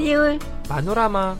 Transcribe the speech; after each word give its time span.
سيول 0.00 0.38
بانوراما 0.70 1.36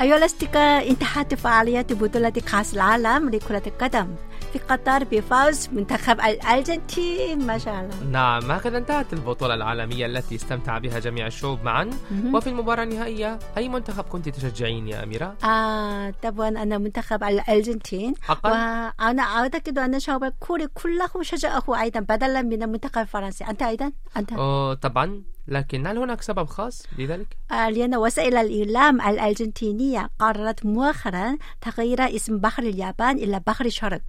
أيها 0.00 0.16
الأصدقاء 0.16 0.90
انتهت 0.90 1.34
فعاليات 1.34 1.92
بطولة 1.92 2.30
كأس 2.30 2.74
العالم 2.74 3.30
لكرة 3.30 3.62
القدم 3.66 4.08
في 4.52 4.58
قطر 4.58 5.04
بفوز 5.04 5.68
منتخب 5.72 6.20
الأرجنتين 6.20 7.46
ما 7.46 7.58
شاء 7.58 7.80
الله 7.80 8.04
نعم 8.12 8.50
هكذا 8.50 8.78
انتهت 8.78 9.12
البطولة 9.12 9.54
العالمية 9.54 10.06
التي 10.06 10.34
استمتع 10.34 10.78
بها 10.78 10.98
جميع 10.98 11.26
الشعوب 11.26 11.62
معا 11.64 11.90
مهم. 12.10 12.34
وفي 12.34 12.46
المباراة 12.46 12.82
النهائية 12.82 13.38
أي 13.56 13.68
منتخب 13.68 14.04
كنت 14.04 14.28
تشجعين 14.28 14.88
يا 14.88 15.02
أميرة؟ 15.04 15.34
آه 15.44 16.14
طبعا 16.22 16.48
أنا 16.48 16.78
منتخب 16.78 17.24
الأرجنتين 17.24 18.14
حقا؟ 18.22 18.50
وأنا 18.50 19.22
أعتقد 19.22 19.78
أن 19.78 19.94
الشعب 19.94 20.24
الكوري 20.24 20.66
كله 20.66 21.08
شجعه 21.22 21.80
أيضا 21.80 22.00
بدلا 22.00 22.42
من 22.42 22.62
المنتخب 22.62 22.98
الفرنسي 22.98 23.44
أنت 23.44 23.62
أيضا؟ 23.62 23.92
أنت 24.16 24.32
أوه 24.32 24.74
طبعا 24.74 25.22
لكن 25.48 25.86
هل 25.86 25.98
هناك 25.98 26.22
سبب 26.22 26.46
خاص 26.46 26.82
لذلك؟ 26.98 27.36
آه، 27.52 27.68
لأن 27.70 27.94
وسائل 27.96 28.36
الإعلام 28.36 29.00
الأرجنتينية 29.00 30.10
قررت 30.18 30.66
مؤخرا 30.66 31.36
تغيير 31.60 32.16
اسم 32.16 32.38
بحر 32.38 32.62
اليابان 32.62 33.16
إلى 33.16 33.40
بحر 33.46 33.64
الشرق 33.64 34.02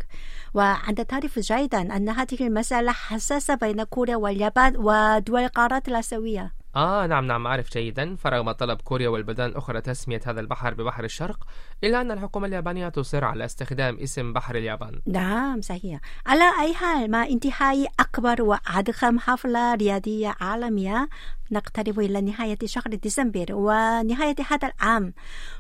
وأنت 0.53 1.01
تعرف 1.01 1.39
جيدا 1.39 1.81
أن 1.95 2.09
هذه 2.09 2.47
المسألة 2.47 2.91
حساسة 2.91 3.55
بين 3.55 3.83
كوريا 3.83 4.15
واليابان 4.15 4.77
ودول 4.77 5.41
القارات 5.41 5.87
الآسيوية. 5.87 6.53
آه 6.75 7.05
نعم 7.07 7.25
نعم 7.25 7.47
أعرف 7.47 7.69
جيدا. 7.69 8.15
فرغم 8.15 8.51
طلب 8.51 8.81
كوريا 8.81 9.09
والبلدان 9.09 9.49
الأخرى 9.49 9.81
تسمية 9.81 10.21
هذا 10.25 10.39
البحر 10.39 10.73
ببحر 10.73 11.03
الشرق 11.03 11.39
إلا 11.83 12.01
أن 12.01 12.11
الحكومة 12.11 12.47
اليابانية 12.47 12.89
تصر 12.89 13.25
على 13.25 13.45
استخدام 13.45 13.97
اسم 13.99 14.33
بحر 14.33 14.55
اليابان. 14.55 15.01
نعم 15.07 15.61
صحيح. 15.61 15.99
على 16.25 16.43
أي 16.61 16.73
حال 16.73 17.11
مع 17.11 17.25
انتهاء 17.25 17.87
أكبر 17.99 18.41
وأضخم 18.41 19.19
حفلة 19.19 19.75
رياضية 19.75 20.35
عالمية 20.41 21.09
نقترب 21.51 21.99
إلى 21.99 22.21
نهاية 22.21 22.57
شهر 22.65 22.95
ديسمبر 22.95 23.45
ونهاية 23.49 24.35
هذا 24.49 24.67
العام. 24.67 25.13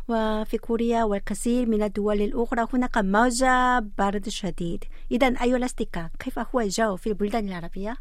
وفي 0.07 0.57
كوريا 0.57 1.03
والكثير 1.03 1.65
من 1.65 1.83
الدول 1.83 2.21
الأخرى 2.21 2.67
هناك 2.73 2.97
موجة 2.97 3.79
برد 3.97 4.29
شديد. 4.29 4.83
إذا 5.11 5.27
أيها 5.27 5.57
الأصدقاء 5.57 6.09
كيف 6.19 6.39
هو 6.39 6.59
الجو 6.59 6.95
في 6.95 7.07
البلدان 7.07 7.47
العربية؟ 7.47 7.97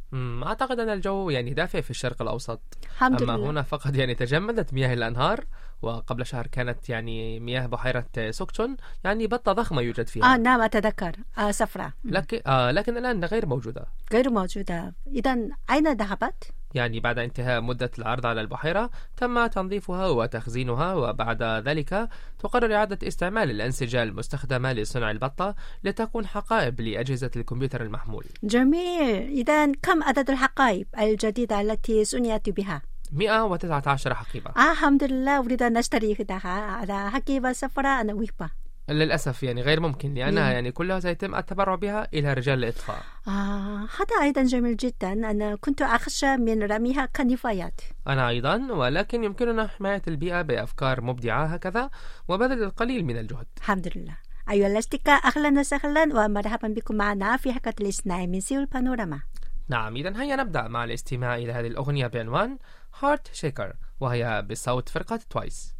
أعتقد 0.46 0.80
أن 0.80 0.88
الجو 0.88 1.30
يعني 1.30 1.54
دافئ 1.54 1.82
في 1.82 1.90
الشرق 1.90 2.22
الأوسط. 2.22 2.60
الحمد 2.82 3.22
أما 3.22 3.32
لله. 3.32 3.50
هنا 3.50 3.62
فقط 3.62 3.94
يعني 3.94 4.14
تجمدت 4.14 4.74
مياه 4.74 4.94
الأنهار. 4.94 5.44
وقبل 5.82 6.26
شهر 6.26 6.46
كانت 6.46 6.88
يعني 6.88 7.40
مياه 7.40 7.66
بحيرة 7.66 8.06
سوكتون 8.30 8.76
يعني 9.04 9.26
بطة 9.26 9.52
ضخمة 9.52 9.82
يوجد 9.82 10.06
فيها. 10.08 10.34
آه 10.34 10.36
نعم 10.36 10.60
أتذكر. 10.60 11.16
آه 11.38 11.50
صفراء. 11.50 11.90
لكن 12.04 12.40
آه 12.46 12.70
لكن 12.70 12.96
الآن 12.96 13.24
غير 13.24 13.46
موجودة. 13.46 13.86
غير 14.12 14.30
موجودة. 14.30 14.94
إذا 15.06 15.38
أين 15.70 15.92
ذهبت؟ 15.92 16.52
يعني 16.74 17.00
بعد 17.00 17.18
انتهاء 17.18 17.60
مدة 17.60 17.90
العرض 17.98 18.26
على 18.26 18.40
البحيرة 18.40 18.90
تم 19.16 19.46
تنظيفها 19.46 20.06
وتخزينها 20.06 20.94
وبعد 20.94 21.42
ذلك 21.42 22.08
تقرر 22.38 22.74
إعادة 22.74 23.08
استعمال 23.08 23.50
الأنسجة 23.50 24.02
المستخدمة 24.02 24.72
لصنع 24.72 25.10
البطة 25.10 25.54
لتكون 25.84 26.26
حقائب 26.26 26.80
لأجهزة 26.80 27.30
الكمبيوتر 27.36 27.82
المحمول. 27.82 28.24
جميل. 28.42 29.28
إذا 29.28 29.72
كم 29.72 30.02
عدد 30.02 30.30
الحقائب 30.30 30.86
الجديدة 30.98 31.60
التي 31.60 32.04
صنعت 32.04 32.48
بها؟ 32.50 32.82
119 33.12 34.14
حقيبة. 34.14 34.50
آه 34.50 34.72
الحمد 34.72 35.04
لله 35.04 35.38
أريد 35.38 35.62
أن 35.62 35.76
إحداها. 35.76 36.48
على 36.48 37.10
حقيبة 37.10 37.52
صفراء 37.52 38.00
أنا 38.00 38.14
وهبة. 38.14 38.50
للأسف 38.88 39.42
يعني 39.42 39.62
غير 39.62 39.80
ممكن 39.80 40.14
لأنها 40.14 40.46
مم. 40.46 40.52
يعني 40.52 40.72
كلها 40.72 41.00
سيتم 41.00 41.34
التبرع 41.34 41.74
بها 41.74 42.08
إلى 42.14 42.32
رجال 42.32 42.58
الإطفاء. 42.58 43.02
آه 43.28 43.88
هذا 43.98 44.22
أيضا 44.22 44.42
جميل 44.42 44.76
جدا. 44.76 45.12
أنا 45.12 45.56
كنت 45.56 45.82
أخشى 45.82 46.36
من 46.36 46.62
رميها 46.62 47.06
كنفايات. 47.06 47.80
أنا 48.08 48.28
أيضا 48.28 48.72
ولكن 48.72 49.24
يمكننا 49.24 49.66
حماية 49.66 50.02
البيئة 50.08 50.42
بأفكار 50.42 51.00
مبدعة 51.00 51.44
هكذا 51.46 51.90
وبذل 52.28 52.62
القليل 52.62 53.04
من 53.04 53.18
الجهد. 53.18 53.46
الحمد 53.58 53.92
لله. 53.96 54.16
أيها 54.50 54.66
الأصدقاء 54.66 55.26
أهلا 55.26 55.60
وسهلا 55.60 56.24
ومرحبا 56.24 56.68
بكم 56.68 56.94
معنا 56.94 57.36
في 57.36 57.52
حلقة 57.52 57.74
الاثنين 57.80 58.30
من 58.30 58.40
سيول 58.40 58.66
بانوراما. 58.66 59.20
نعم 59.68 59.96
إذا 59.96 60.22
هيا 60.22 60.36
نبدأ 60.36 60.68
مع 60.68 60.84
الاستماع 60.84 61.36
إلى 61.36 61.52
هذه 61.52 61.66
الأغنية 61.66 62.06
بعنوان 62.06 62.58
Heart 62.98 63.34
Shaker 63.34 63.76
وهي 64.00 64.42
بصوت 64.50 64.88
فرقة 64.88 65.20
TWICE 65.30 65.74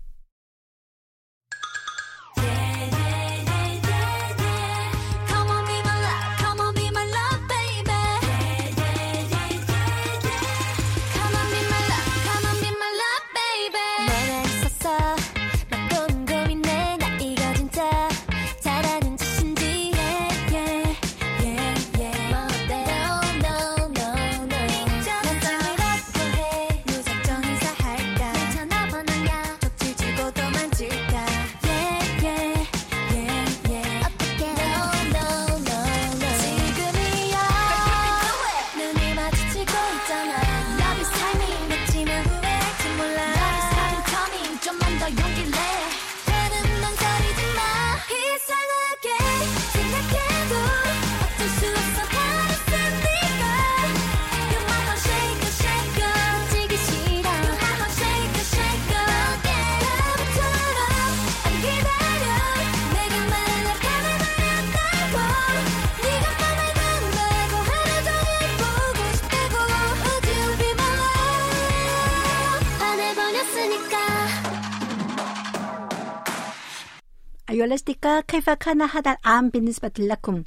الأصدقاء 77.65 78.21
كيف 78.21 78.51
كان 78.51 78.83
هذا 78.83 79.17
العام 79.25 79.49
بالنسبة 79.49 79.93
لكم؟ 79.99 80.43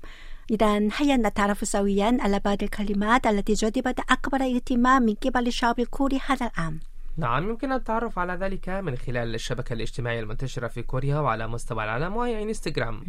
إذا 0.51 0.90
هيا 0.97 1.18
نتعرف 1.18 1.68
سويا 1.68 2.18
على 2.19 2.40
بعض 2.46 2.63
الكلمات 2.63 3.28
التي 3.28 3.53
جذبت 3.53 4.00
أكبر 4.00 4.41
اهتمام 4.41 5.01
من 5.03 5.16
قبل 5.16 5.47
الشعب 5.47 5.79
الكوري 5.79 6.19
هذا 6.25 6.51
العام 6.56 6.79
نعم 7.18 7.50
يمكن 7.50 7.72
التعرف 7.72 8.19
على 8.19 8.34
ذلك 8.34 8.69
من 8.69 8.96
خلال 8.96 9.35
الشبكة 9.35 9.74
الاجتماعية 9.74 10.19
المنتشرة 10.19 10.68
في 10.68 10.81
كوريا 10.81 11.19
وعلى 11.19 11.47
مستوى 11.47 11.84
العالم 11.84 12.16
وهي 12.16 12.44
انستغرام 12.44 13.01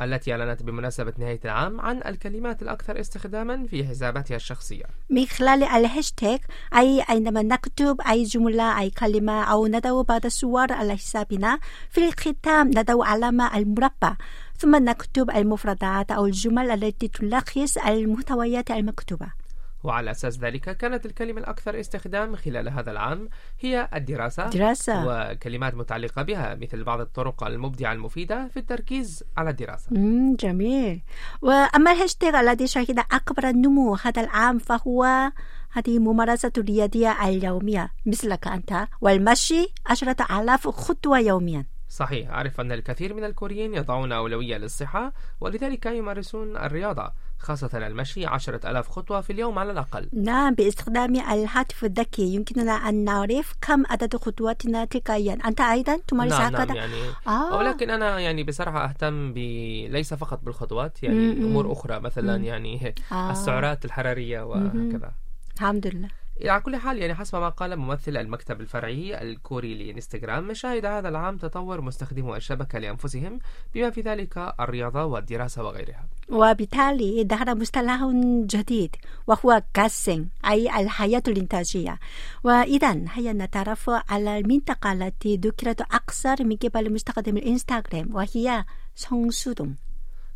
التي 0.00 0.32
أعلنت 0.32 0.62
بمناسبة 0.62 1.12
نهاية 1.18 1.40
العام 1.44 1.80
عن 1.80 2.02
الكلمات 2.06 2.62
الأكثر 2.62 3.00
استخداما 3.00 3.66
في 3.66 3.84
حساباتها 3.84 4.36
الشخصية. 4.36 4.84
من 5.10 5.26
خلال 5.26 5.62
الهاشتاج 5.62 6.40
أي 6.76 7.04
عندما 7.08 7.42
نكتب 7.42 8.00
أي 8.00 8.22
جملة 8.24 8.80
أي 8.80 8.90
كلمة 8.90 9.42
أو 9.44 9.66
ندعو 9.66 10.02
بعض 10.02 10.24
الصور 10.24 10.72
على 10.72 10.96
حسابنا 10.96 11.58
في 11.90 12.08
الختام 12.08 12.68
ندعو 12.68 13.02
علامة 13.02 13.56
المربع 13.56 14.16
ثم 14.58 14.76
نكتب 14.76 15.30
المفردات 15.30 16.10
أو 16.10 16.26
الجمل 16.26 16.70
التي 16.70 17.08
تلخص 17.08 17.78
المحتويات 17.78 18.70
المكتوبة. 18.70 19.39
وعلى 19.82 20.10
أساس 20.10 20.38
ذلك 20.38 20.76
كانت 20.76 21.06
الكلمة 21.06 21.40
الأكثر 21.40 21.80
استخدام 21.80 22.36
خلال 22.36 22.68
هذا 22.68 22.90
العام 22.90 23.28
هي 23.60 23.88
الدراسة 23.94 24.48
دراسة. 24.48 25.04
وكلمات 25.06 25.74
متعلقة 25.74 26.22
بها 26.22 26.54
مثل 26.54 26.84
بعض 26.84 27.00
الطرق 27.00 27.44
المبدعة 27.44 27.92
المفيدة 27.92 28.48
في 28.48 28.56
التركيز 28.56 29.24
على 29.36 29.50
الدراسة. 29.50 29.86
مم 29.90 30.36
جميل. 30.36 31.02
وأما 31.42 31.92
الهاشتاج 31.92 32.34
الذي 32.34 32.66
شهد 32.66 32.98
أكبر 32.98 33.48
النمو 33.48 33.94
هذا 33.94 34.22
العام 34.22 34.58
فهو 34.58 35.30
هذه 35.72 35.98
ممارسة 35.98 36.52
الرياضية 36.58 37.28
اليومية 37.28 37.92
مثلك 38.06 38.48
أنت 38.48 38.88
والمشي 39.00 39.66
عشرة 39.86 40.40
آلاف 40.40 40.68
خطوة 40.68 41.18
يوميا. 41.18 41.66
صحيح 41.88 42.30
أعرف 42.30 42.60
أن 42.60 42.72
الكثير 42.72 43.14
من 43.14 43.24
الكوريين 43.24 43.74
يضعون 43.74 44.12
أولوية 44.12 44.56
للصحة 44.56 45.12
ولذلك 45.40 45.86
يمارسون 45.86 46.56
الرياضة. 46.56 47.12
خاصة 47.40 47.86
المشي 47.86 48.26
عشرة 48.26 48.70
ألاف 48.70 48.88
خطوة 48.88 49.20
في 49.20 49.32
اليوم 49.32 49.58
على 49.58 49.72
الأقل 49.72 50.08
نعم 50.12 50.54
باستخدام 50.54 51.16
الهاتف 51.16 51.84
الذكي 51.84 52.22
يمكننا 52.22 52.72
أن 52.72 53.04
نعرف 53.04 53.54
كم 53.60 53.86
عدد 53.86 54.16
خطواتنا 54.16 54.84
تلقائيا 54.84 55.38
أنت 55.44 55.60
أيضا 55.60 55.96
تمارس 56.08 56.32
نعم 56.32 56.54
هكذا 56.54 56.64
نعم 56.64 56.76
يعني 56.76 56.94
آه. 57.26 57.56
ولكن 57.56 57.90
أنا 57.90 58.20
يعني 58.20 58.44
بصراحة 58.44 58.84
أهتم 58.84 59.32
ب 59.32 59.38
ليس 59.90 60.14
فقط 60.14 60.40
بالخطوات 60.44 61.02
يعني 61.02 61.34
مم. 61.34 61.44
أمور 61.44 61.72
أخرى 61.72 62.00
مثلا 62.00 62.38
مم. 62.38 62.44
يعني 62.44 62.94
آه. 63.12 63.30
السعرات 63.30 63.84
الحرارية 63.84 64.42
وهكذا 64.42 65.12
الحمد 65.56 65.86
لله 65.86 66.19
على 66.44 66.60
كل 66.60 66.76
حال 66.76 66.98
يعني 66.98 67.14
حسب 67.14 67.38
ما 67.38 67.48
قال 67.48 67.76
ممثل 67.76 68.16
المكتب 68.16 68.60
الفرعي 68.60 69.22
الكوري 69.22 69.74
لإنستغرام 69.74 70.54
شهد 70.54 70.86
هذا 70.86 71.08
العام 71.08 71.36
تطور 71.36 71.80
مستخدمو 71.80 72.36
الشبكة 72.36 72.78
لأنفسهم 72.78 73.38
بما 73.74 73.90
في 73.90 74.00
ذلك 74.00 74.54
الرياضة 74.60 75.04
والدراسة 75.04 75.62
وغيرها. 75.64 76.08
وبالتالي 76.28 77.24
ظهر 77.24 77.54
مصطلح 77.54 78.04
جديد 78.46 78.96
وهو 79.26 79.62
كاسين 79.74 80.30
أي 80.50 80.80
الحياة 80.80 81.22
الإنتاجية. 81.28 81.98
وإذا 82.44 83.04
هيا 83.12 83.32
نتعرف 83.32 83.90
على 84.08 84.38
المنطقة 84.38 84.92
التي 84.92 85.36
ذكرت 85.36 85.80
أكثر 85.80 86.44
من 86.44 86.56
قبل 86.56 86.92
مستخدم 86.92 87.36
الإنستغرام 87.36 88.14
وهي 88.14 88.64
سونسودون 88.94 89.76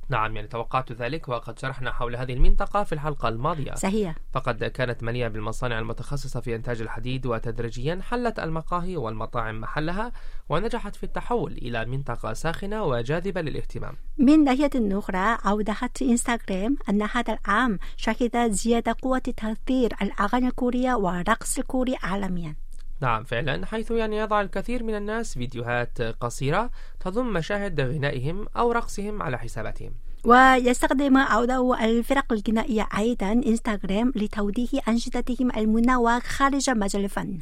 نعم 0.09 0.37
يعني 0.37 0.49
توقعت 0.49 0.93
ذلك 0.93 1.29
وقد 1.29 1.59
شرحنا 1.59 1.93
حول 1.93 2.17
هذه 2.17 2.33
المنطقة 2.33 2.85
في 2.85 2.93
الحلقة 2.93 3.29
الماضية. 3.29 3.75
صحيح. 3.75 4.15
فقد 4.33 4.65
كانت 4.65 5.03
مليئة 5.03 5.29
بالمصانع 5.29 5.79
المتخصصة 5.79 6.41
في 6.41 6.55
إنتاج 6.55 6.81
الحديد 6.81 7.27
وتدريجيا 7.27 8.01
حلت 8.03 8.39
المقاهي 8.39 8.97
والمطاعم 8.97 9.61
محلها 9.61 10.13
ونجحت 10.49 10.97
في 10.97 11.05
التحول 11.05 11.53
إلى 11.53 11.85
منطقة 11.85 12.33
ساخنة 12.33 12.85
وجاذبة 12.85 13.41
للاهتمام. 13.41 13.97
من 14.19 14.45
ناحية 14.45 14.71
أخرى 14.75 15.39
أوضحت 15.47 16.03
إنستغرام 16.03 16.77
أن 16.89 17.03
هذا 17.03 17.39
العام 17.39 17.79
شهد 17.97 18.51
زيادة 18.51 18.97
قوة 19.03 19.19
تأثير 19.19 19.95
الأغاني 20.03 20.49
الكورية 20.49 20.95
والرقص 20.95 21.59
الكوري 21.59 21.97
عالميا. 22.03 22.64
نعم 23.01 23.25
فعلا. 23.25 23.67
حيث 23.67 23.91
يعني 23.91 24.17
يضع 24.17 24.41
الكثير 24.41 24.83
من 24.83 24.95
الناس 24.95 25.35
فيديوهات 25.35 26.03
قصيرة 26.03 26.71
تضم 27.01 27.33
مشاهد 27.33 27.81
غنائهم 27.81 28.47
أو 28.57 28.73
رقصهم 28.73 29.23
على 29.23 29.39
حساباتهم. 29.39 29.93
ويستخدم 30.25 31.17
أعضاء 31.17 31.85
الفرق 31.85 32.33
الغنائية 32.33 32.89
أيضا 32.99 33.33
إنستغرام 33.33 34.13
لتوضيح 34.17 34.89
أنشطتهم 34.89 35.51
المنوعة 35.57 36.21
خارج 36.21 36.71
مجال 36.71 37.05
الفن. 37.05 37.39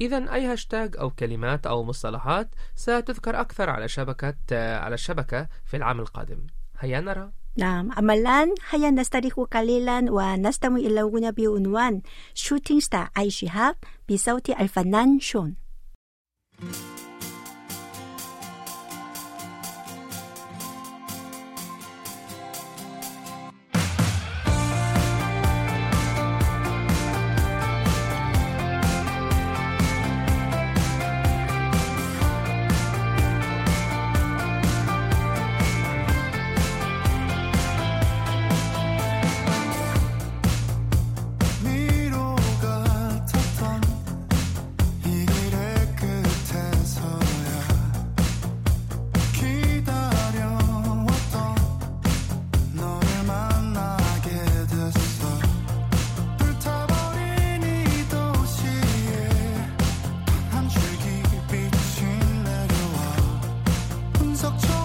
إذا 0.00 0.34
أي 0.34 0.46
هاشتاج 0.46 0.96
أو 0.96 1.10
كلمات 1.10 1.66
أو 1.66 1.84
مصطلحات 1.84 2.54
ستذكر 2.74 3.40
أكثر 3.40 3.70
على 3.70 3.88
شبكة 3.88 4.34
على 4.52 4.94
الشبكة 4.94 5.48
في 5.64 5.76
العام 5.76 6.00
القادم. 6.00 6.46
هيا 6.78 7.00
نرى. 7.00 7.30
남 7.54 7.90
아말란 7.92 8.54
하얀 8.60 8.94
나스타리호 8.94 9.46
칼릴란 9.46 10.08
와 10.08 10.36
나스타무 10.36 10.80
일라우구냐 10.80 11.32
비운완 11.32 12.02
슈팅스타 12.34 13.10
아이시합 13.12 13.76
비사우티 14.06 14.54
알파난 14.54 15.18
숀 15.20 15.56
분석 64.40 64.58
초 64.58 64.79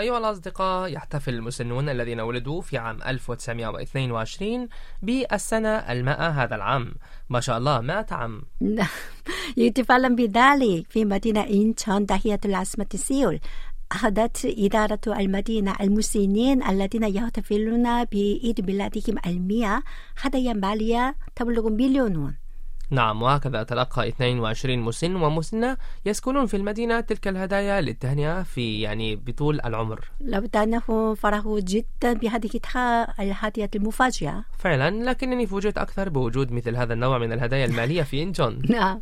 أيها 0.00 0.18
الأصدقاء 0.18 0.92
يحتفل 0.92 1.34
المسنون 1.34 1.88
الذين 1.88 2.20
ولدوا 2.20 2.60
في 2.60 2.78
عام 2.78 2.98
1922 3.06 4.68
بالسنة 5.02 5.68
المائة 5.68 6.28
هذا 6.28 6.54
العام. 6.54 6.94
ما 7.28 7.40
شاء 7.40 7.58
الله 7.58 7.80
مائة 7.80 8.06
عام. 8.10 8.42
يتفعل 9.56 10.16
بذلك 10.16 10.86
في 10.90 11.04
مدينة 11.04 11.40
إنشون 11.40 12.06
داهية 12.06 12.40
العاصمة 12.44 12.86
سيول. 12.94 13.40
أخذت 13.92 14.54
إدارة 14.58 15.00
المدينة 15.06 15.76
المسنين 15.80 16.62
الذين 16.62 17.04
يحتفلون 17.04 18.04
بعيد 18.04 18.66
ميلادهم 18.66 19.16
المئة 19.26 19.82
هدايا 20.22 20.52
مالية 20.52 21.16
تبلغ 21.36 21.68
مليون 21.68 22.34
نعم 22.90 23.22
وهكذا 23.22 23.62
تلقى 23.62 24.08
22 24.08 24.78
مسن 24.78 25.16
ومسنة 25.16 25.76
يسكنون 26.06 26.46
في 26.46 26.56
المدينة 26.56 27.00
تلك 27.00 27.28
الهدايا 27.28 27.80
للتهنئة 27.80 28.42
في 28.42 28.80
يعني 28.80 29.16
بطول 29.16 29.60
العمر. 29.64 30.10
لابد 30.20 30.56
أنهم 30.56 31.14
فرحوا 31.14 31.60
جدا 31.60 32.12
بهذه 32.12 32.50
الهدية 33.20 33.70
المفاجئة. 33.74 34.44
فعلا 34.58 35.10
لكنني 35.10 35.46
فوجئت 35.46 35.78
أكثر 35.78 36.08
بوجود 36.08 36.52
مثل 36.52 36.76
هذا 36.76 36.94
النوع 36.94 37.18
من 37.18 37.32
الهدايا 37.32 37.64
المالية 37.64 38.02
في 38.02 38.22
إنجون. 38.22 38.62
نعم. 38.68 38.98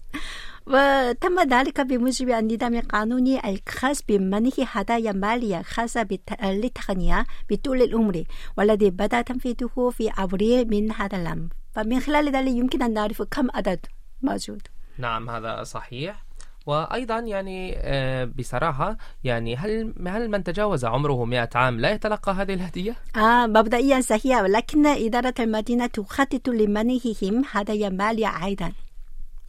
وتم 0.66 1.40
ذلك 1.50 1.80
بموجب 1.80 2.28
النظام 2.28 2.74
القانوني 2.74 3.50
الخاص 3.50 4.02
بمنح 4.08 4.78
هدايا 4.78 5.12
مالية 5.12 5.62
خاصة 5.62 6.06
للتقنية 6.42 7.26
بطول 7.50 7.82
العمر 7.82 8.24
والذي 8.56 8.90
بدأ 8.90 9.22
تنفيذه 9.22 9.90
في 9.92 10.10
أبريل 10.18 10.68
من 10.68 10.92
هذا 10.92 11.16
العام. 11.16 11.48
فمن 11.72 12.00
خلال 12.00 12.32
ذلك 12.32 12.50
يمكن 12.52 12.82
أن 12.82 12.92
نعرف 12.94 13.22
كم 13.22 13.48
عدد 13.54 13.86
موجود. 14.22 14.62
نعم 14.98 15.30
هذا 15.30 15.62
صحيح. 15.64 16.24
وأيضا 16.66 17.18
يعني 17.18 17.74
آه، 17.76 18.24
بصراحة 18.24 18.96
يعني 19.24 19.56
هل 19.56 19.94
هل 20.08 20.28
من 20.30 20.44
تجاوز 20.44 20.84
عمره 20.84 21.24
100 21.24 21.48
عام 21.54 21.80
لا 21.80 21.90
يتلقى 21.90 22.32
هذه 22.32 22.54
الهدية؟ 22.54 22.96
آه 23.16 23.46
مبدئيا 23.46 24.00
صحيح 24.00 24.40
ولكن 24.42 24.86
إدارة 24.86 25.34
المدينة 25.40 25.86
تخطط 25.86 26.48
لمنحهم 26.48 27.42
هدايا 27.50 27.88
مالية 27.88 28.44
أيضا. 28.44 28.72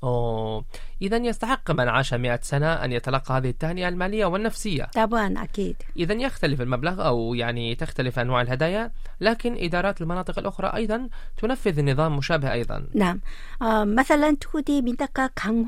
أوه. 0.04 0.66
إذا 1.02 1.18
يستحق 1.18 1.72
من 1.72 1.90
عاش 1.90 2.14
100 2.14 2.40
سنة 2.44 2.74
أن 2.74 2.92
يتلقى 2.92 3.38
هذه 3.38 3.50
التهنئة 3.50 3.88
المالية 3.88 4.26
والنفسية. 4.26 4.84
طبعا 4.84 5.44
أكيد. 5.44 5.76
إذا 5.98 6.14
يختلف 6.14 6.62
المبلغ 6.62 7.08
أو 7.08 7.34
يعني 7.34 7.76
تختلف 7.76 8.20
أنواع 8.20 8.42
الهدايا 8.42 8.92
لكن 9.22 9.58
إدارات 9.60 10.02
المناطق 10.02 10.40
الأخرى 10.40 10.72
أيضا 10.76 11.10
تنفذ 11.38 11.86
نظام 11.92 12.18
مشابه 12.18 12.52
أيضا. 12.52 12.88
نعم. 12.94 13.22
آه 13.62 13.84
مثلا 13.84 14.38
تودي 14.42 14.82
منطقة 14.82 15.30
강 15.40 15.66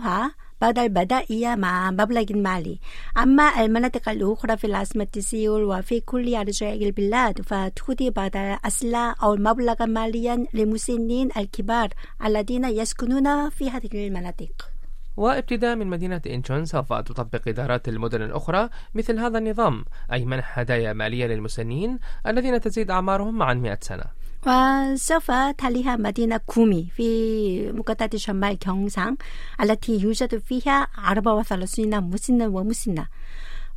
화 0.62 0.72
بدل 0.72 0.90
بدائية 0.90 1.56
مع 1.56 1.92
مبلغ 1.92 2.26
مالي. 2.36 2.80
أما 3.18 3.66
المناطق 3.66 4.10
الأخرى 4.10 4.58
في 4.58 4.68
العاصمة 4.68 5.08
سيول 5.18 5.64
وفي 5.64 6.00
كل 6.00 6.36
أرجاء 6.36 6.84
البلاد 6.84 7.42
فتودي 7.42 8.10
بدل 8.10 8.58
أسلحة 8.66 9.16
أو 9.24 9.36
مبلغا 9.36 9.86
ماليا 9.86 10.46
للمسنين 10.54 11.30
الكبار 11.38 11.90
الذين 12.26 12.66
يسكنون 12.66 13.50
في 13.50 13.70
هذه 13.70 14.08
المناطق. 14.08 14.70
وابتداء 15.18 15.76
من 15.76 15.88
مدينة 15.88 16.22
إنشون 16.28 16.66
سوف 16.66 16.94
تطبق 16.94 17.48
إدارات 17.48 17.88
المدن 17.90 18.22
الأخرى 18.22 18.70
مثل 18.96 19.20
هذا 19.20 19.38
النظام 19.38 19.86
أي 20.14 20.26
منح 20.26 20.60
هدايا 20.60 20.94
مالية 20.94 21.28
للمسنين 21.28 22.00
الذين 22.28 22.62
تزيد 22.62 22.92
أعمارهم 22.92 23.44
عن 23.44 23.62
100 23.62 23.78
سنة. 23.82 24.21
وسوف 24.48 25.32
تليها 25.32 25.96
مدينة 25.96 26.38
كومي 26.38 26.88
في 26.96 27.72
مقاطعة 27.72 28.18
شمال 28.18 28.58
경상 28.60 29.16
التي 29.62 30.00
يوجد 30.02 30.38
فيها 30.38 30.88
34 31.08 32.04
مسنة 32.04 32.48
ومسنة 32.48 33.08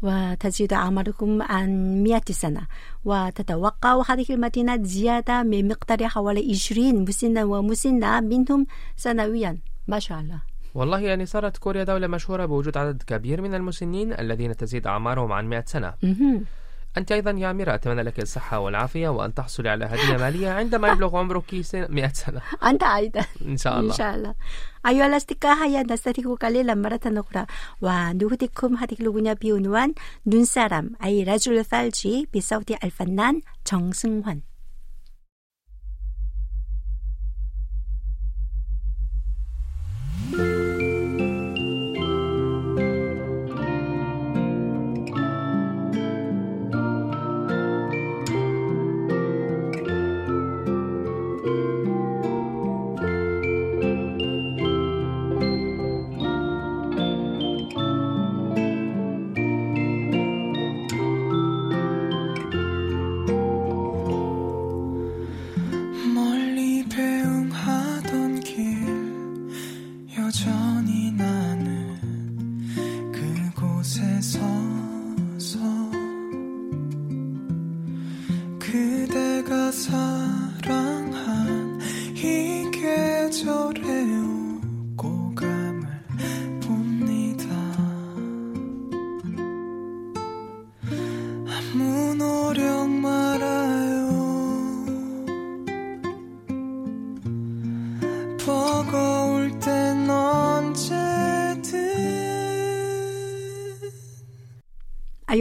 وتزيد 0.02 0.72
أعمارهم 0.72 1.42
عن 1.42 2.02
100 2.02 2.20
سنة 2.30 2.66
وتتوقع 3.04 4.02
هذه 4.08 4.26
المدينة 4.30 4.82
زيادة 4.82 5.42
من 5.42 5.68
مقدار 5.68 6.08
حوالي 6.08 6.50
20 6.50 7.04
مسنة 7.08 7.44
ومسنة 7.44 8.20
منهم 8.20 8.66
سنويا 8.96 9.58
ما 9.88 9.98
شاء 9.98 10.20
الله 10.20 10.40
والله 10.74 11.00
يعني 11.00 11.26
صارت 11.26 11.56
كوريا 11.56 11.84
دولة 11.84 12.06
مشهورة 12.06 12.46
بوجود 12.46 12.76
عدد 12.76 13.02
كبير 13.02 13.42
من 13.42 13.54
المسنين 13.54 14.12
الذين 14.12 14.56
تزيد 14.56 14.86
أعمارهم 14.86 15.32
عن 15.32 15.48
100 15.48 15.64
سنة. 15.66 15.94
أنت 16.97 17.11
أيضا 17.11 17.31
يا 17.31 17.51
أميرة 17.51 17.73
أتمنى 17.75 18.01
لك 18.03 18.19
الصحة 18.19 18.59
والعافية 18.59 19.09
وأن 19.09 19.33
تحصلي 19.33 19.69
على 19.69 19.85
هدية 19.85 20.17
مالية 20.17 20.49
عندما 20.49 20.87
يبلغ 20.87 21.17
عمرك 21.17 21.61
سنة- 21.61 21.89
100 21.89 22.07
سنة 22.13 22.41
أنت 22.63 22.83
أيضا 22.83 23.25
إن 23.45 23.57
شاء 23.57 23.79
الله 23.79 23.91
إن 23.93 23.97
شاء 23.97 24.15
الله 24.15 24.33
أيها 24.87 25.05
الأصدقاء 25.07 25.57
هيا 25.67 25.83
نستهدف 25.83 26.27
قليلا 26.27 26.73
مرة 26.75 26.99
أخرى 27.05 27.45
ونهديكم 27.81 28.75
هذه 28.75 28.95
الأغنية 28.99 29.37
بعنوان 29.43 29.93
눈사람 30.25 30.85
أي 31.03 31.23
رجل 31.23 31.65
ثلجي 31.65 32.27
بصوت 32.35 32.71
الفنان 32.83 33.41
정승환 33.69 34.37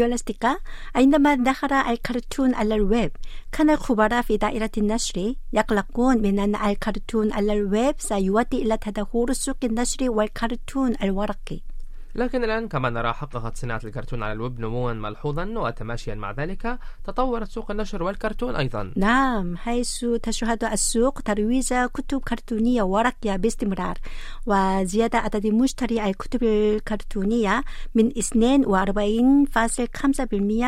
الأصدقاء 0.06 0.60
عندما 0.96 1.36
دخل 1.36 1.74
الكرتون 1.74 2.54
على 2.54 2.76
الويب 2.76 3.12
كان 3.52 3.70
الخبراء 3.70 4.22
في 4.22 4.38
دائرة 4.38 4.72
النشر 4.78 5.34
يقلقون 5.54 6.18
من 6.18 6.40
أن 6.40 6.56
الكرتون 6.56 7.34
على 7.34 7.54
الويب 7.54 7.96
سيؤدي 8.00 8.62
إلى 8.62 8.78
تدهور 8.78 9.34
سوق 9.34 9.58
النشر 9.64 10.10
والكرتون 10.10 10.96
الورقي. 11.04 11.73
لكن 12.16 12.44
الآن 12.44 12.68
كما 12.68 12.90
نرى 12.90 13.14
حققت 13.14 13.58
صناعة 13.58 13.82
الكرتون 13.84 14.24
على 14.24 14.34
الويب 14.34 14.60
نموا 14.60 14.94
ملحوظا 14.94 15.46
وتماشيا 15.46 16.16
مع 16.16 16.32
ذلك 16.32 16.80
تطورت 17.04 17.52
سوق 17.52 17.72
النشر 17.72 18.04
والكرتون 18.04 18.56
أيضا. 18.56 18.94
نعم 18.96 19.58
حيث 19.58 20.06
تشهد 20.24 20.64
السوق 20.64 21.22
ترويج 21.22 21.74
كتب 21.94 22.20
كرتونية 22.20 22.84
ورقية 22.84 23.36
باستمرار 23.36 23.98
وزيادة 24.46 25.18
عدد 25.18 25.48
مشتري 25.48 26.10
الكتب 26.10 26.44
الكرتونية 26.44 27.64
من 27.96 28.12
42.5% 28.12 28.18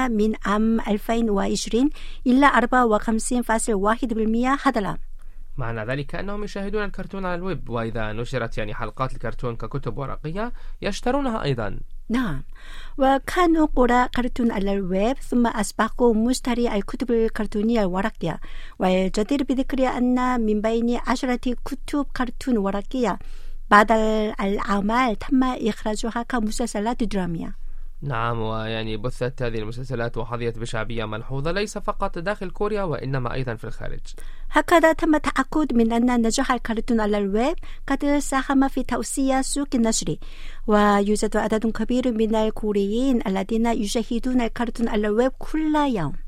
من 0.10 0.34
عام 0.46 0.80
2020 0.80 1.90
إلى 2.28 2.48
54.1% 2.48 4.68
هذا 4.68 4.80
العام. 4.80 4.98
معنى 5.58 5.86
ذلك 5.86 6.16
أنهم 6.16 6.44
يشاهدون 6.44 6.84
الكرتون 6.84 7.26
على 7.26 7.36
الويب 7.36 7.70
وإذا 7.70 8.14
نشرت 8.14 8.58
يعني 8.58 8.74
حلقات 8.74 9.14
الكرتون 9.14 9.56
ككتب 9.56 9.98
ورقية 9.98 10.54
يشترونها 10.82 11.44
أيضا. 11.44 11.80
نعم. 12.10 12.44
وكانوا 12.98 13.68
قراء 13.76 14.08
كرتون 14.08 14.52
على 14.52 14.74
الويب 14.74 15.18
ثم 15.18 15.48
أصبحوا 15.48 16.14
مشتري 16.14 16.76
الكتب 16.76 17.12
الكرتونية 17.12 17.82
الورقية. 17.82 18.40
والجدير 18.80 19.44
بذكر 19.44 19.88
أن 19.88 20.42
من 20.42 20.62
بين 20.62 21.00
عشرة 21.08 21.56
كتب 21.66 22.06
كرتون 22.18 22.58
ورقية 22.58 23.20
بعض 23.72 23.92
الأعمال 24.42 25.16
تم 25.16 25.44
إخراجها 25.44 26.24
كمسلسلات 26.30 27.04
درامية. 27.04 27.65
نعم 28.02 28.42
ويعني 28.42 28.98
بثت 28.98 29.42
هذه 29.42 29.58
المسلسلات 29.58 30.18
وحظيت 30.18 30.60
بشعبية 30.60 31.06
ملحوظة 31.06 31.52
ليس 31.52 31.78
فقط 31.78 32.20
داخل 32.20 32.50
كوريا 32.50 32.84
وإنما 32.84 33.34
أيضا 33.34 33.56
في 33.56 33.64
الخارج. 33.64 34.00
هكذا 34.52 34.94
تم 34.94 35.16
التأكد 35.16 35.74
من 35.74 35.94
أن 35.94 36.22
نجاح 36.28 36.52
الكرتون 36.52 37.00
على 37.00 37.18
الويب 37.18 37.56
قد 37.88 38.18
ساهم 38.18 38.68
في 38.68 38.84
توسيع 38.84 39.42
سوق 39.42 39.68
النشر 39.76 40.16
ويوجد 40.68 41.38
عدد 41.38 41.68
كبير 41.68 42.12
من 42.12 42.36
الكوريين 42.36 43.28
الذين 43.28 43.66
يشاهدون 43.66 44.42
الكرتون 44.42 44.88
على 44.88 45.08
الويب 45.08 45.32
كل 45.40 45.76
يوم. 45.76 46.25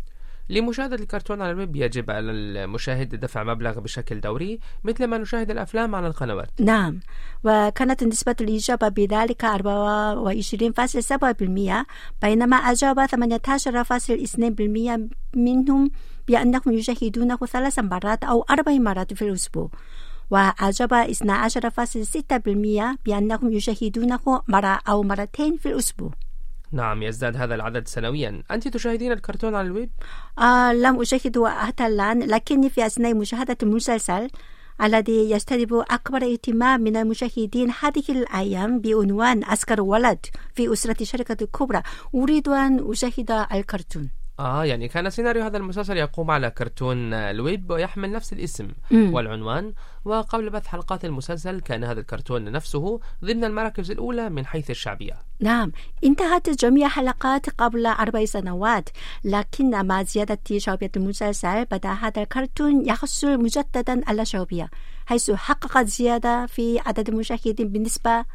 لمشاهدة 0.49 0.95
الكرتون 0.95 1.41
على 1.41 1.51
الويب 1.51 1.75
يجب 1.75 2.11
على 2.11 2.31
المشاهد 2.31 3.15
دفع 3.15 3.43
مبلغ 3.43 3.79
بشكل 3.79 4.19
دوري 4.19 4.59
مثل 4.83 5.05
ما 5.05 5.17
نشاهد 5.17 5.51
الأفلام 5.51 5.95
على 5.95 6.07
القنوات. 6.07 6.49
نعم. 6.59 6.99
وكانت 7.43 8.03
نسبة 8.03 8.35
الإجابة 8.41 8.87
بذلك 8.87 9.45
24.7% 9.45 11.85
بينما 12.21 12.55
أجاب 12.55 12.99
18.2% 12.99 13.05
منهم 15.35 15.91
بأنهم 16.27 16.73
يشاهدونه 16.73 17.37
ثلاث 17.37 17.79
مرات 17.79 18.23
أو 18.23 18.45
أربع 18.49 18.71
مرات 18.71 19.13
في 19.13 19.21
الأسبوع. 19.21 19.69
وأجاب 20.31 20.93
12.6% 20.93 22.97
بأنهم 23.05 23.53
يشاهدونه 23.53 24.41
مرة 24.47 24.79
أو 24.89 25.03
مرتين 25.03 25.57
في 25.57 25.69
الأسبوع. 25.69 26.11
نعم 26.71 27.03
يزداد 27.03 27.37
هذا 27.37 27.55
العدد 27.55 27.87
سنويا 27.87 28.43
أنت 28.51 28.67
تشاهدين 28.67 29.11
الكرتون 29.11 29.55
على 29.55 29.67
الويب؟ 29.67 29.89
آه 30.39 30.73
لم 30.73 31.01
أشاهده 31.01 31.49
حتى 31.49 31.87
الآن 31.87 32.19
لكني 32.19 32.69
في 32.69 32.85
أثناء 32.85 33.13
مشاهدة 33.13 33.57
المسلسل 33.63 34.29
الذي 34.83 35.31
يجتذب 35.31 35.73
أكبر 35.73 36.23
اهتمام 36.23 36.81
من 36.81 36.97
المشاهدين 36.97 37.71
هذه 37.81 38.03
الأيام 38.09 38.79
بعنوان 38.81 39.43
عسكر 39.43 39.81
ولد 39.81 40.25
في 40.55 40.73
أسرة 40.73 41.03
شركة 41.03 41.43
الكبرى 41.43 41.81
أريد 42.15 42.47
أن 42.47 42.91
أشاهد 42.91 43.31
الكرتون 43.53 44.09
آه 44.39 44.65
يعني 44.65 44.87
كان 44.87 45.09
سيناريو 45.09 45.43
هذا 45.43 45.57
المسلسل 45.57 45.97
يقوم 45.97 46.31
على 46.31 46.49
كرتون 46.49 47.13
الويب 47.13 47.71
ويحمل 47.71 48.11
نفس 48.11 48.33
الاسم 48.33 48.67
مم. 48.91 49.13
والعنوان 49.13 49.73
وقبل 50.05 50.49
بث 50.49 50.67
حلقات 50.67 51.05
المسلسل 51.05 51.59
كان 51.59 51.83
هذا 51.83 51.99
الكرتون 51.99 52.51
نفسه 52.51 52.99
ضمن 53.25 53.43
المراكز 53.43 53.91
الأولى 53.91 54.29
من 54.29 54.45
حيث 54.45 54.69
الشعبية 54.69 55.13
نعم 55.39 55.71
انتهت 56.03 56.49
جميع 56.49 56.87
حلقات 56.87 57.49
قبل 57.49 57.85
أربع 57.85 58.25
سنوات 58.25 58.89
لكن 59.23 59.85
مع 59.85 60.03
زيادة 60.03 60.39
شعبية 60.57 60.91
المسلسل 60.97 61.65
بدأ 61.65 61.89
هذا 61.89 62.21
الكرتون 62.21 62.85
يحصل 62.85 63.43
مجددا 63.43 64.01
على 64.07 64.25
شعبية 64.25 64.69
حيث 65.05 65.31
حقق 65.31 65.81
زيادة 65.81 66.45
في 66.45 66.79
عدد 66.79 67.09
المشاهدين 67.09 67.67
بنسبة 67.69 68.25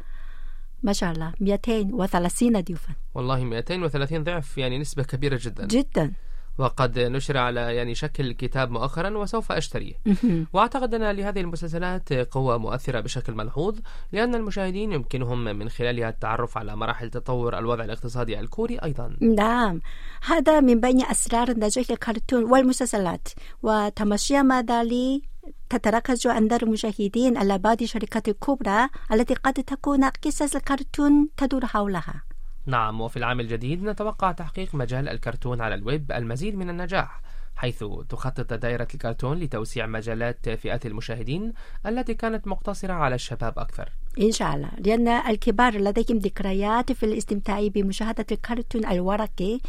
ما 0.83 0.93
شاء 0.93 1.11
الله 1.11 1.33
230 1.39 2.61
ضعفا 2.61 2.93
والله 3.15 3.43
230 3.43 4.23
ضعف 4.23 4.57
يعني 4.57 4.77
نسبة 4.77 5.03
كبيرة 5.03 5.39
جدا. 5.41 5.65
جدا. 5.65 6.13
وقد 6.57 6.99
نشر 6.99 7.37
على 7.37 7.75
يعني 7.75 7.95
شكل 7.95 8.31
كتاب 8.31 8.71
مؤخرا 8.71 9.17
وسوف 9.17 9.51
أشتريه. 9.51 9.93
مهم. 10.05 10.47
وأعتقد 10.53 10.93
أن 10.93 11.15
لهذه 11.15 11.41
المسلسلات 11.41 12.13
قوة 12.13 12.57
مؤثرة 12.57 12.99
بشكل 12.99 13.33
ملحوظ 13.33 13.79
لأن 14.11 14.35
المشاهدين 14.35 14.91
يمكنهم 14.91 15.43
من 15.43 15.69
خلالها 15.69 16.09
التعرف 16.09 16.57
على 16.57 16.75
مراحل 16.75 17.09
تطور 17.09 17.59
الوضع 17.59 17.83
الاقتصادي 17.83 18.39
الكوري 18.39 18.77
أيضا. 18.77 19.17
نعم. 19.21 19.81
هذا 20.25 20.59
من 20.59 20.79
بين 20.79 21.01
أسرار 21.05 21.51
نجاح 21.51 21.89
الكرتون 21.89 22.43
والمسلسلات. 22.43 23.27
وتمشي 23.63 24.41
مع 24.41 24.59
ذلك 24.59 25.32
تتركز 25.77 26.27
أنظار 26.27 26.63
المشاهدين 26.63 27.37
على 27.37 27.57
بعض 27.57 27.81
الشركات 27.81 28.27
الكبرى 28.27 28.89
التي 29.11 29.33
قد 29.33 29.53
تكون 29.53 30.03
قصص 30.03 30.55
الكرتون 30.55 31.29
تدور 31.37 31.65
حولها. 31.65 32.23
نعم 32.65 33.01
وفي 33.01 33.17
العام 33.17 33.39
الجديد 33.39 33.83
نتوقع 33.83 34.31
تحقيق 34.31 34.75
مجال 34.75 35.09
الكرتون 35.09 35.61
على 35.61 35.75
الويب 35.75 36.11
المزيد 36.11 36.55
من 36.55 36.69
النجاح 36.69 37.21
حيث 37.55 37.83
تخطط 38.09 38.53
دائرة 38.53 38.87
الكرتون 38.93 39.37
لتوسيع 39.39 39.85
مجالات 39.87 40.49
فئات 40.49 40.85
المشاهدين 40.85 41.53
التي 41.85 42.13
كانت 42.13 42.47
مقتصرة 42.47 42.93
على 42.93 43.15
الشباب 43.15 43.59
أكثر. 43.59 43.89
إن 44.21 44.31
شاء 44.31 44.55
الله. 44.55 44.69
لأن 44.77 45.07
الكبار 45.07 45.77
لديهم 45.77 46.17
ذكريات 46.17 46.91
في 46.91 47.05
الاستمتاع 47.05 47.67
بمشاهدة 47.67 48.25
الكرتون 48.31 48.85
الورقي 48.85 49.59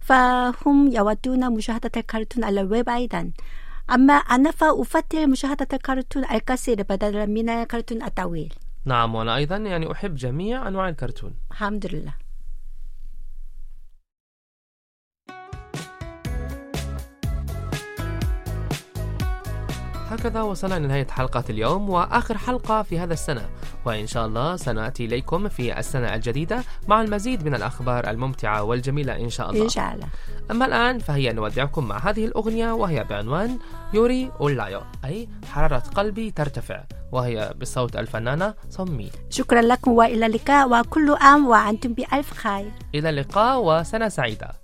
فهم 0.00 0.92
يودون 0.92 1.52
مشاهدة 1.52 1.90
الكرتون 1.96 2.44
على 2.44 2.60
الويب 2.60 2.88
أيضا. 2.88 3.30
أما 3.92 4.14
أنا 4.14 4.50
فأفضل 4.50 5.30
مشاهدة 5.30 5.68
الكرتون 5.72 6.24
القصير 6.24 6.82
بدلا 6.82 7.26
من 7.26 7.48
الكرتون 7.48 8.02
الطويل. 8.02 8.54
نعم 8.84 9.14
وأنا 9.14 9.36
أيضا 9.36 9.56
يعني 9.56 9.92
أحب 9.92 10.14
جميع 10.14 10.68
أنواع 10.68 10.88
الكرتون. 10.88 11.34
الحمد 11.50 11.86
لله. 11.86 12.14
هكذا 20.10 20.42
وصلنا 20.42 20.78
لنهاية 20.78 21.06
حلقة 21.06 21.44
اليوم 21.50 21.90
وآخر 21.90 22.38
حلقة 22.38 22.82
في 22.82 22.98
هذا 22.98 23.12
السنة. 23.12 23.50
وإن 23.84 24.06
شاء 24.06 24.26
الله 24.26 24.56
سنأتي 24.56 25.04
إليكم 25.04 25.48
في 25.48 25.78
السنة 25.78 26.14
الجديدة 26.14 26.62
مع 26.88 27.02
المزيد 27.02 27.44
من 27.44 27.54
الأخبار 27.54 28.10
الممتعة 28.10 28.62
والجميلة 28.62 29.16
إن 29.20 29.30
شاء 29.30 29.50
الله. 29.50 29.64
إن 29.64 29.68
شاء 29.68 29.94
الله. 29.94 30.08
أما 30.50 30.66
الآن 30.66 30.98
فهيا 30.98 31.32
نودعكم 31.32 31.88
مع 31.88 31.98
هذه 31.98 32.26
الأغنية 32.26 32.72
وهي 32.72 33.04
بعنوان 33.04 33.58
يوري 33.94 34.30
أولايو 34.40 34.80
أي 35.04 35.28
حرارة 35.52 35.78
قلبي 35.78 36.30
ترتفع 36.30 36.84
وهي 37.12 37.54
بصوت 37.60 37.96
الفنانة 37.96 38.54
صمي 38.70 39.10
شكرا 39.30 39.62
لكم 39.62 39.90
وإلى 39.90 40.26
اللقاء 40.26 40.80
وكل 40.80 41.16
عام 41.20 41.46
وأنتم 41.46 41.92
بألف 41.92 42.32
خير. 42.32 42.70
إلى 42.94 43.10
اللقاء 43.10 43.62
وسنة 43.64 44.08
سعيدة. 44.08 44.59